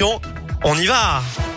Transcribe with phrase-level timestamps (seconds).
[0.00, 1.47] On y va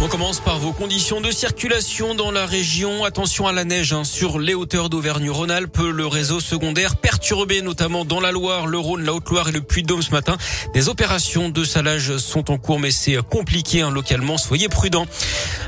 [0.00, 3.04] on commence par vos conditions de circulation dans la région.
[3.04, 4.04] Attention à la neige hein.
[4.04, 5.78] sur les hauteurs d'Auvergne-Rhône-Alpes.
[5.78, 10.02] Le réseau secondaire perturbé, notamment dans la Loire, le Rhône, la Haute-Loire et le Puy-de-Dôme
[10.02, 10.36] ce matin.
[10.72, 14.38] Des opérations de salage sont en cours, mais c'est compliqué hein, localement.
[14.38, 15.06] Soyez prudents.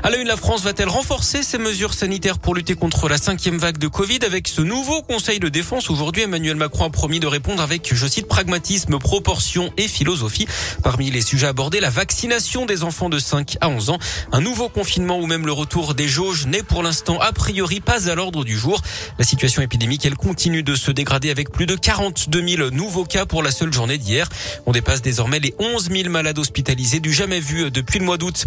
[0.03, 3.57] À la une, la France va-t-elle renforcer ses mesures sanitaires pour lutter contre la cinquième
[3.57, 7.27] vague de Covid avec ce nouveau Conseil de défense Aujourd'hui, Emmanuel Macron a promis de
[7.27, 10.47] répondre avec, je cite, pragmatisme, proportion et philosophie.
[10.83, 13.99] Parmi les sujets abordés, la vaccination des enfants de 5 à 11 ans.
[14.31, 18.09] Un nouveau confinement ou même le retour des jauges n'est pour l'instant a priori pas
[18.09, 18.81] à l'ordre du jour.
[19.19, 23.25] La situation épidémique, elle continue de se dégrader avec plus de 42 000 nouveaux cas
[23.25, 24.27] pour la seule journée d'hier.
[24.65, 28.45] On dépasse désormais les 11 000 malades hospitalisés du jamais vu depuis le mois d'août.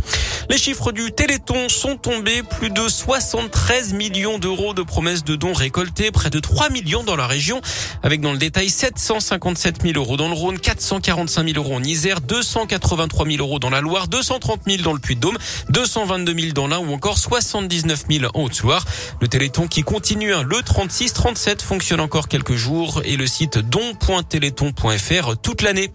[0.50, 2.42] Les chiffres du Téléthon sont tombés.
[2.42, 7.16] Plus de 73 millions d'euros de promesses de dons récoltés, près de 3 millions dans
[7.16, 7.60] la région,
[8.02, 12.20] avec dans le détail 757 000 euros dans le Rhône, 445 000 euros en Isère,
[12.20, 15.38] 283 000 euros dans la Loire, 230 000 dans le Puy-de-Dôme,
[15.70, 18.84] 222 000 dans l'Ain ou encore 79 000 en Haute-Loire.
[19.20, 25.36] Le Téléthon qui continue, hein, le 36-37 fonctionne encore quelques jours et le site don.téléthon.fr
[25.42, 25.90] toute l'année.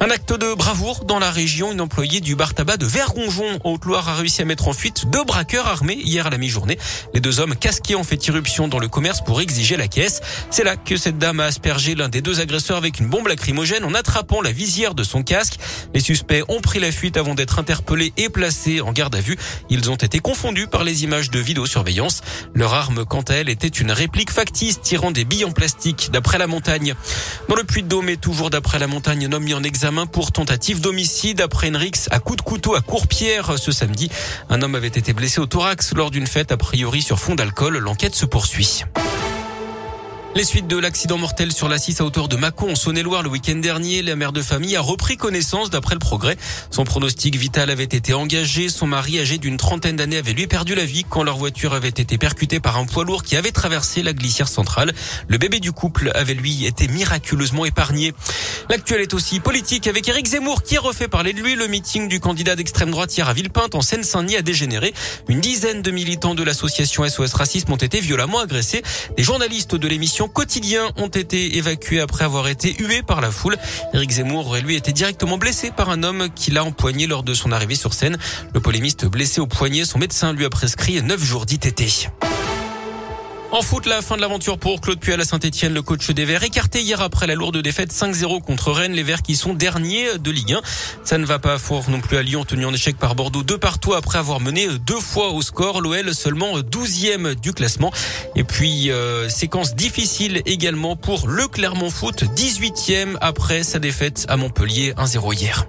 [0.00, 1.72] Un acte de bravoure dans la région.
[1.72, 5.24] Une employée du bar tabac de Vergonjon, Haute-Loire, a réussi à mettre en fuite deux
[5.24, 6.78] braqueurs armés hier à la mi-journée.
[7.12, 10.20] Les deux hommes casqués ont fait irruption dans le commerce pour exiger la caisse.
[10.50, 13.84] C'est là que cette dame a aspergé l'un des deux agresseurs avec une bombe lacrymogène
[13.84, 15.58] en attrapant la visière de son casque.
[15.94, 19.36] Les suspects ont pris la fuite avant d'être interpellés et placés en garde à vue.
[19.70, 22.20] Ils ont été confondus par les images de vidéosurveillance.
[22.54, 26.38] Leur arme, quant à elle, était une réplique factice tirant des billes en plastique d'après
[26.38, 26.94] la montagne.
[27.48, 30.80] Dans le Puy-de-Dôme et toujours d'après la montagne, un homme mis en examen pour tentative
[30.80, 34.10] d'homicide après une rixe à coups de couteau à Courpierre ce samedi.
[34.48, 37.78] Un homme avait été blessé au thorax lors d'une fête a priori sur fond d'alcool.
[37.78, 38.84] L'enquête se poursuit.
[40.36, 43.28] Les suites de l'accident mortel sur la 6 à hauteur de Mâcon en Saône-et-Loire le
[43.28, 46.36] week-end dernier, la mère de famille a repris connaissance d'après le progrès.
[46.70, 48.68] Son pronostic vital avait été engagé.
[48.68, 51.88] Son mari, âgé d'une trentaine d'années, avait lui perdu la vie quand leur voiture avait
[51.88, 54.94] été percutée par un poids lourd qui avait traversé la glissière centrale.
[55.26, 58.14] Le bébé du couple avait lui été miraculeusement épargné.
[58.70, 61.56] L'actuel est aussi politique avec Éric Zemmour qui refait parler de lui.
[61.56, 64.94] Le meeting du candidat d'extrême droite à Villepinte en Seine-Saint-Denis a dégénéré.
[65.28, 68.82] Une dizaine de militants de l'association SOS Racisme ont été violemment agressés.
[69.16, 73.56] Des journalistes de l'émission quotidiens ont été évacués après avoir été hués par la foule.
[73.92, 77.34] Eric Zemmour aurait lui été directement blessé par un homme qui l'a empoigné lors de
[77.34, 78.18] son arrivée sur scène.
[78.54, 82.08] Le polémiste blessé au poignet, son médecin lui a prescrit 9 jours d'ITT.
[83.52, 86.44] En foot, la fin de l'aventure pour Claude Puel à Saint-Etienne, le coach des Verts,
[86.44, 90.30] écarté hier après la lourde défaite 5-0 contre Rennes, les Verts qui sont derniers de
[90.30, 90.60] Ligue 1.
[91.02, 93.58] Ça ne va pas fort non plus à Lyon, tenu en échec par Bordeaux deux
[93.58, 95.80] partout après avoir mené deux fois au score.
[95.80, 97.92] L'OL seulement 12e du classement.
[98.36, 104.36] Et puis, euh, séquence difficile également pour le Clermont Foot, 18e après sa défaite à
[104.36, 105.66] Montpellier 1-0 hier.